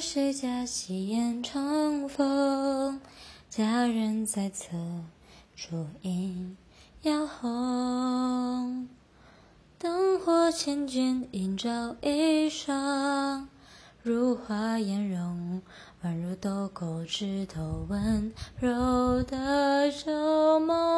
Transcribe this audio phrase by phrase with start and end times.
[0.00, 3.00] 谁家细烟成风？
[3.48, 4.76] 佳人在侧，
[5.54, 6.56] 烛影
[7.02, 8.88] 摇红。
[9.78, 13.48] 灯火千卷，映照一生。
[14.02, 15.62] 如花颜容，
[16.02, 20.93] 宛如豆蔻枝头温柔的旧梦。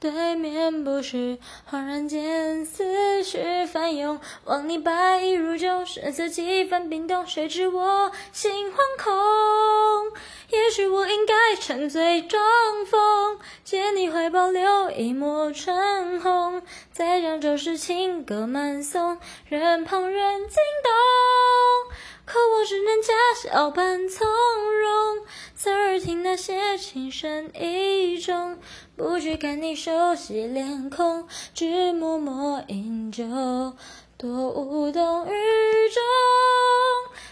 [0.00, 1.38] 对面不识，
[1.70, 4.18] 恍然间思绪翻涌。
[4.46, 10.18] 望你白衣如旧，神色几番冰冻，谁知我心惶恐？
[10.48, 12.42] 也许我应该沉醉装
[12.86, 19.18] 疯，借你怀抱留一抹春红，再将旧时情歌慢诵，
[19.50, 21.94] 任旁人惊动。
[22.24, 25.26] 可我只能假笑扮从容，
[26.30, 28.56] 那些情深意重。
[28.94, 33.24] 不去看你熟悉脸孔，只默默饮酒，
[34.16, 36.00] 多无动于衷。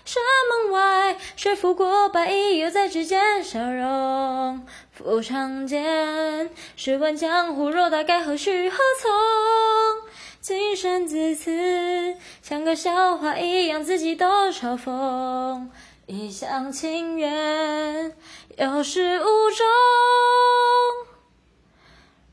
[0.05, 4.67] 山门外，雪拂过白衣，犹在指尖消融。
[4.91, 10.11] 复长剑，试问江湖，若大该何去何从？
[10.41, 15.69] 今生自此，像个笑话一样，自己都嘲讽。
[16.11, 18.17] 一厢情愿，
[18.57, 19.67] 有始无终。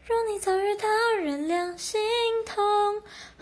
[0.07, 0.87] 若你早与他
[1.19, 1.99] 人两心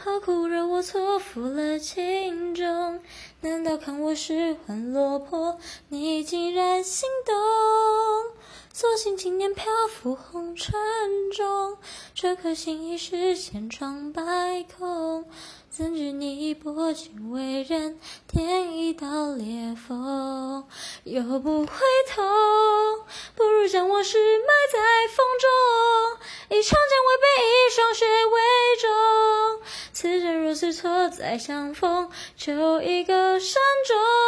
[0.03, 2.99] 何苦惹我错付了情衷？
[3.39, 7.33] 难道看我失魂落魄，你竟然心动？
[8.73, 10.73] 所幸经年漂浮红尘
[11.31, 11.77] 中，
[12.13, 15.23] 这颗心已是千疮百孔。
[15.69, 20.67] 怎知你薄情为人，添一道裂缝，
[21.05, 21.73] 又不回
[22.13, 22.21] 头。
[23.35, 24.79] 不如将往事埋在
[25.15, 25.49] 风中，
[30.03, 34.22] 此生若是错再相逢，求一个善终。